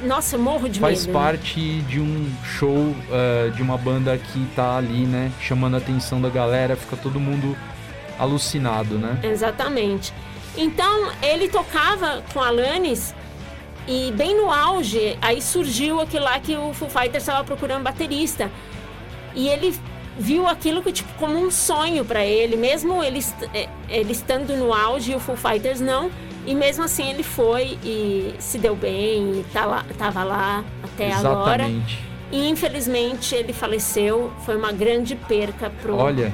[0.00, 1.18] nossa, morro de faz medo.
[1.18, 5.30] parte de um show eh, de uma banda que tá ali, né?
[5.40, 7.56] Chamando a atenção da galera, fica todo mundo
[8.18, 9.18] alucinado, né?
[9.24, 10.14] Exatamente.
[10.56, 13.12] Então, ele tocava com a Alanis
[13.88, 18.50] e bem no auge, aí surgiu aquilo lá que o Foo Fighters estava procurando baterista.
[19.34, 19.74] E ele
[20.18, 24.72] viu aquilo que tipo como um sonho para ele, mesmo ele, eh, ele estando no
[24.72, 26.10] auge e o Foo Fighters não.
[26.44, 31.12] E mesmo assim ele foi e se deu bem, e tá lá, tava lá até
[31.12, 31.62] agora.
[31.62, 32.12] Exatamente.
[32.32, 34.32] E infelizmente ele faleceu.
[34.44, 35.96] Foi uma grande perca pro.
[35.96, 36.32] Olha,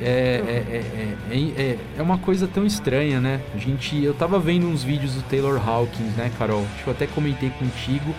[0.00, 3.40] é, é, é, é, é, é uma coisa tão estranha, né?
[3.54, 6.64] A gente, eu tava vendo uns vídeos do Taylor Hawkins, né, Carol?
[6.74, 8.14] Acho que eu até comentei contigo.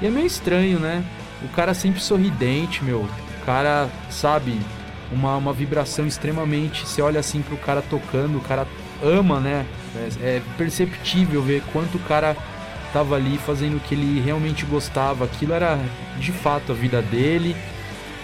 [0.00, 1.04] E é meio estranho, né?
[1.42, 3.06] O cara sempre sorridente, meu.
[3.44, 4.60] Cara, sabe,
[5.10, 6.86] uma, uma vibração extremamente.
[6.86, 8.66] Você olha assim pro cara tocando, o cara
[9.02, 9.66] ama, né?
[10.22, 12.36] É, é perceptível ver quanto o cara
[12.92, 15.24] tava ali fazendo o que ele realmente gostava.
[15.24, 15.78] Aquilo era
[16.18, 17.56] de fato a vida dele.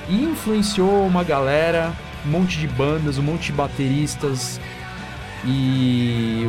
[0.09, 1.93] E influenciou uma galera,
[2.25, 4.61] um monte de bandas, um monte de bateristas.
[5.45, 6.47] E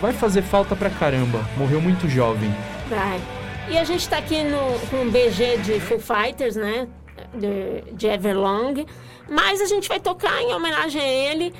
[0.00, 1.40] vai fazer falta pra caramba.
[1.56, 2.54] Morreu muito jovem.
[2.88, 3.20] Vai.
[3.68, 6.86] E a gente tá aqui no, com um BG de Foo Fighters, né?
[7.34, 8.86] De, de Everlong.
[9.28, 11.54] Mas a gente vai tocar em homenagem a ele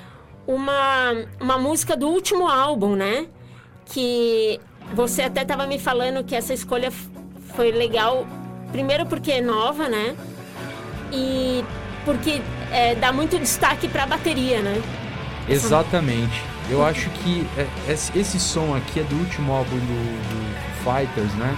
[0.47, 3.27] uma, uma música do último álbum, né?
[3.87, 4.61] Que
[4.93, 6.93] você até tava me falando que essa escolha
[7.55, 8.27] foi legal.
[8.73, 10.17] Primeiro porque é nova, né?
[11.13, 11.65] E
[12.05, 14.83] porque é, dá muito destaque pra bateria, né?
[15.49, 16.43] Exatamente.
[16.69, 19.85] Eu acho que é, esse, som aqui é do último álbum do,
[20.29, 21.57] do Fighters, né?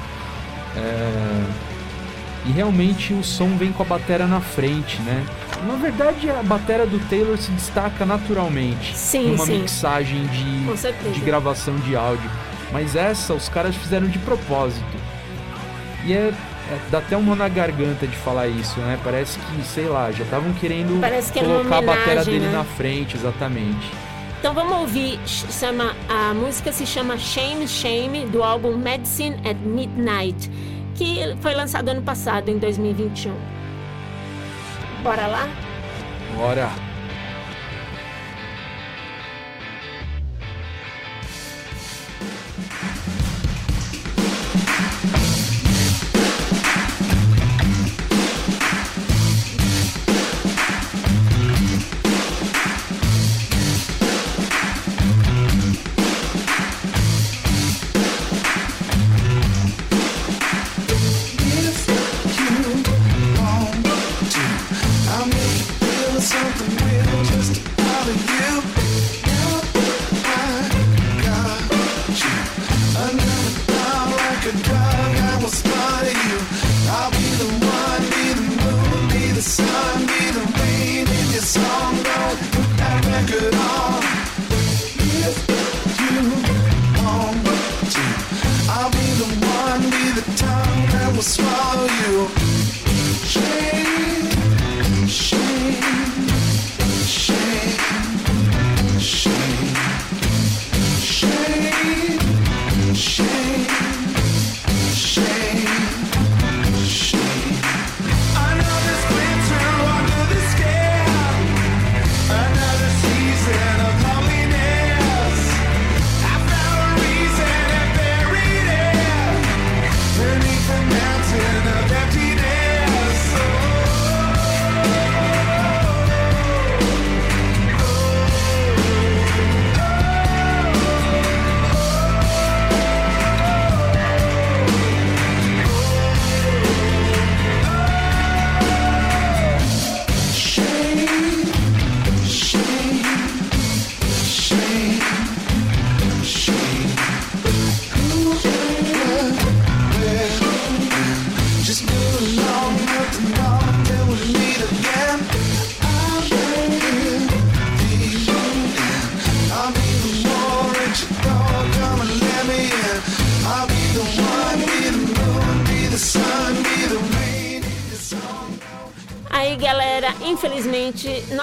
[0.77, 1.66] É,
[2.49, 5.25] E realmente o som vem com a batera na frente, né?
[5.67, 9.59] Na verdade, a batera do Taylor se destaca naturalmente Sim, numa sim.
[9.63, 12.31] mixagem de, de gravação de áudio.
[12.73, 14.85] Mas essa os caras fizeram de propósito.
[16.05, 16.33] E é,
[16.71, 18.99] é- dá até uma na garganta de falar isso, né?
[19.03, 21.01] Parece que, sei lá, já estavam querendo
[21.33, 22.53] que colocar a batera dele né?
[22.53, 23.91] na frente, exatamente.
[24.39, 29.57] Então vamos ouvir, ch- chama, a música se chama Shame Shame, do álbum Medicine at
[29.65, 30.49] Midnight,
[30.97, 33.33] que foi lançado ano passado, em 2021.
[35.03, 35.49] Bora lá?
[36.37, 36.86] Bora!
[91.27, 91.86] Swallow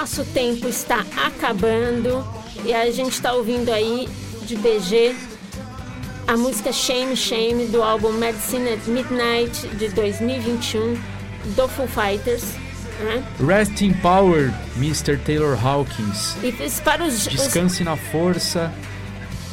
[0.03, 2.27] nosso tempo está acabando
[2.65, 4.09] e a gente está ouvindo aí
[4.45, 5.15] de BG
[6.27, 10.97] a música Shame Shame do álbum Medicine at Midnight de 2021
[11.55, 12.43] do Foo Fighters.
[12.99, 13.23] Né?
[13.47, 15.15] Rest in Power, Mr.
[15.19, 16.35] Taylor Hawkins.
[16.43, 16.51] E
[16.83, 18.73] para os, os- Descanse na força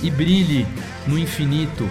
[0.02, 0.66] e brilhe
[1.06, 1.88] no infinito.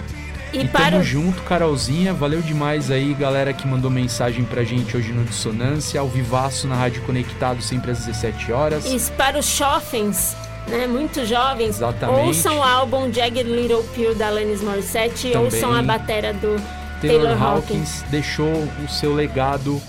[0.52, 2.12] E E para tamo junto, Carolzinha.
[2.12, 6.74] Valeu demais aí, galera que mandou mensagem pra gente hoje no Dissonância, ao vivaço na
[6.74, 8.84] Rádio Conectado, sempre às 17 horas.
[8.86, 10.36] e para os jovens,
[10.68, 12.26] né, muito jovens, Exatamente.
[12.26, 15.44] ouçam o álbum Jagged Little Pill da Alanis Morissette, Também.
[15.46, 16.56] ouçam a batera do
[17.00, 18.52] Taylor, Taylor, Hawkins deixou
[18.84, 19.80] o seu legado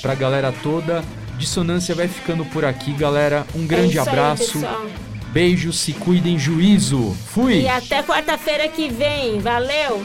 [0.00, 1.02] pra galera toda
[1.36, 3.44] Dissonância vai ficando por aqui, galera.
[3.56, 4.52] Um grande É isso aí, abraço.
[4.52, 4.86] pessoal.
[5.34, 7.12] Beijos, se cuidem, juízo.
[7.26, 7.62] Fui!
[7.62, 9.40] E até quarta-feira que vem.
[9.40, 10.00] Valeu!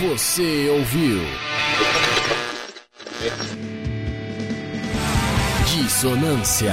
[0.00, 1.20] Você ouviu?
[5.66, 6.72] Dissonância.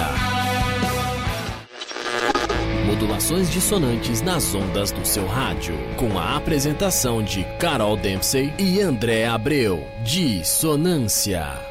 [2.85, 5.75] Modulações dissonantes nas ondas do seu rádio.
[5.97, 9.85] Com a apresentação de Carol Dempsey e André Abreu.
[10.05, 11.68] Dissonância.